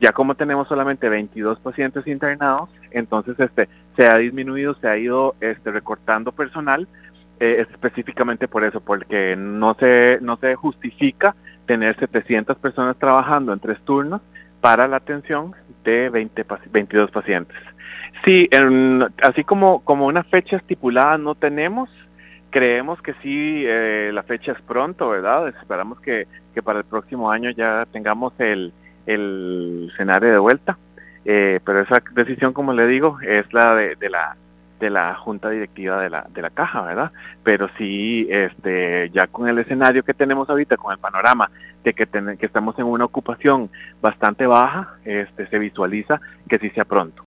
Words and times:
Ya 0.00 0.12
como 0.12 0.34
tenemos 0.34 0.66
solamente 0.66 1.08
22 1.08 1.60
pacientes 1.60 2.06
internados, 2.06 2.70
entonces 2.90 3.38
este 3.38 3.68
se 3.96 4.06
ha 4.06 4.16
disminuido, 4.16 4.74
se 4.80 4.88
ha 4.88 4.96
ido 4.96 5.34
este 5.40 5.70
recortando 5.70 6.32
personal 6.32 6.88
eh, 7.38 7.66
específicamente 7.70 8.48
por 8.48 8.64
eso, 8.64 8.80
porque 8.80 9.36
no 9.36 9.76
se 9.78 10.18
no 10.22 10.38
se 10.38 10.54
justifica 10.54 11.36
tener 11.66 11.98
700 11.98 12.56
personas 12.56 12.96
trabajando 12.96 13.52
en 13.52 13.60
tres 13.60 13.78
turnos 13.84 14.20
para 14.60 14.88
la 14.88 14.96
atención 14.96 15.54
de 15.84 16.08
20, 16.10 16.44
22 16.72 17.10
pacientes. 17.10 17.56
Sí, 18.24 18.48
así 19.22 19.44
como, 19.44 19.80
como 19.80 20.06
una 20.06 20.22
fecha 20.24 20.56
estipulada 20.56 21.16
no 21.16 21.34
tenemos, 21.34 21.88
creemos 22.50 23.00
que 23.00 23.14
sí, 23.22 23.64
eh, 23.66 24.10
la 24.12 24.22
fecha 24.22 24.52
es 24.52 24.60
pronto, 24.62 25.08
¿verdad? 25.08 25.48
Esperamos 25.48 26.00
que, 26.00 26.26
que, 26.54 26.62
para 26.62 26.80
el 26.80 26.84
próximo 26.84 27.30
año 27.30 27.50
ya 27.50 27.86
tengamos 27.90 28.34
el, 28.38 28.74
el 29.14 29.90
escenario 29.92 30.32
de 30.32 30.38
vuelta, 30.38 30.78
eh, 31.24 31.60
pero 31.64 31.80
esa 31.80 32.02
decisión, 32.12 32.52
como 32.52 32.72
le 32.72 32.86
digo, 32.86 33.18
es 33.22 33.52
la 33.52 33.74
de, 33.74 33.96
la 34.08 34.36
de 34.78 34.90
la 34.90 35.14
junta 35.14 35.50
directiva 35.50 36.00
de 36.00 36.10
la, 36.10 36.26
de 36.32 36.42
la 36.42 36.50
caja, 36.50 36.82
¿verdad? 36.82 37.12
Pero 37.44 37.68
sí, 37.76 38.26
este, 38.30 39.10
ya 39.12 39.26
con 39.26 39.46
el 39.46 39.58
escenario 39.58 40.02
que 40.02 40.14
tenemos 40.14 40.48
ahorita, 40.48 40.76
con 40.76 40.92
el 40.92 40.98
panorama 40.98 41.50
de 41.84 41.92
que, 41.92 42.06
que 42.06 42.46
estamos 42.46 42.78
en 42.78 42.86
una 42.86 43.04
ocupación 43.04 43.70
bastante 44.00 44.46
baja, 44.46 44.96
este, 45.04 45.46
se 45.48 45.58
visualiza 45.58 46.20
que 46.48 46.58
sí 46.58 46.70
sea 46.70 46.84
pronto. 46.84 47.16